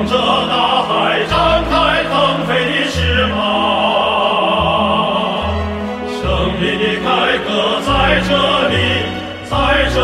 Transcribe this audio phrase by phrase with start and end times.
[0.00, 0.16] 向着
[0.48, 3.36] 大海展开腾飞的翅膀。
[6.08, 6.22] 胜
[6.58, 7.06] 利的凯
[7.46, 7.48] 歌
[7.84, 7.88] 在
[8.26, 8.30] 这
[8.68, 8.72] 里，
[9.44, 9.52] 在
[9.92, 10.00] 这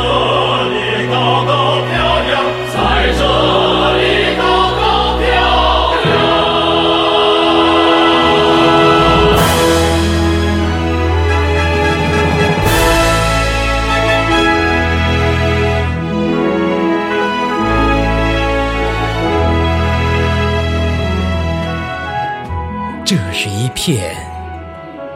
[23.09, 24.17] 这是一片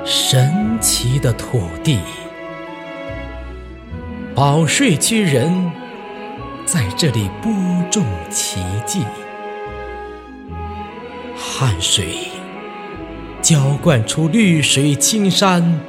[0.05, 1.99] 神奇的土地，
[4.33, 5.53] 保税区人
[6.65, 7.53] 在这里播
[7.91, 9.01] 种奇迹，
[11.37, 12.29] 汗水
[13.43, 15.81] 浇灌出绿水青山，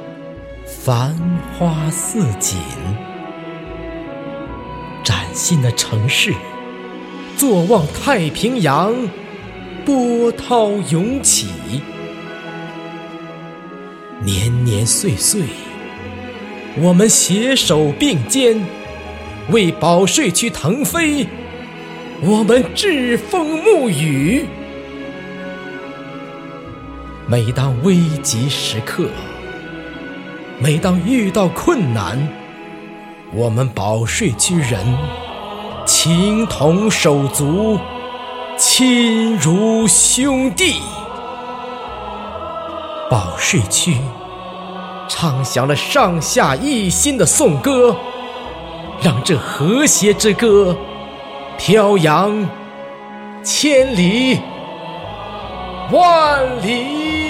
[0.66, 1.16] 繁
[1.56, 2.58] 花似锦。
[5.04, 6.34] 崭新的城市，
[7.36, 8.92] 坐望太平洋，
[9.84, 11.46] 波涛涌起。
[14.24, 15.42] 年年岁岁，
[16.76, 18.56] 我们携手并肩，
[19.50, 21.26] 为保税区腾飞。
[22.20, 24.44] 我们栉风沐雨。
[27.26, 29.08] 每当危急时刻，
[30.60, 32.28] 每当遇到困难，
[33.32, 34.78] 我们保税区人
[35.84, 37.76] 情同手足，
[38.56, 40.76] 亲如兄弟。
[43.12, 43.98] 保税区
[45.06, 47.94] 唱响了上下一心的颂歌，
[49.02, 50.74] 让这和谐之歌
[51.58, 52.48] 飘扬
[53.44, 54.40] 千里
[55.90, 57.21] 万里。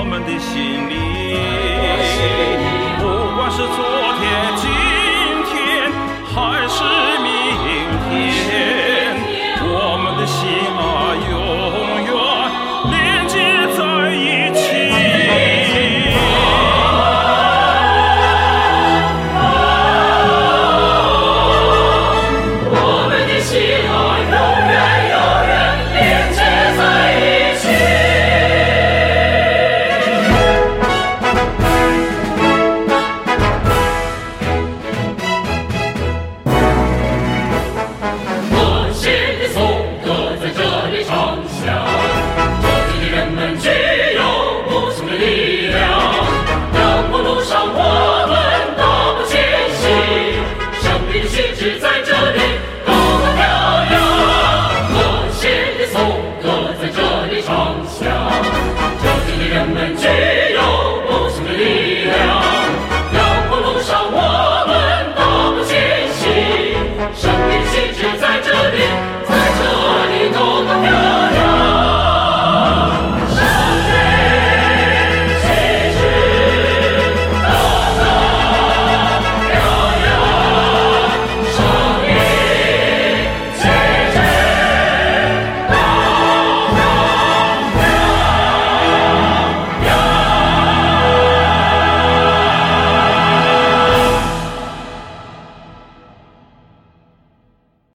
[0.00, 1.36] 我们的心里。
[3.00, 3.04] 不
[3.36, 3.80] 管是昨
[4.16, 4.24] 天
[4.56, 4.79] 今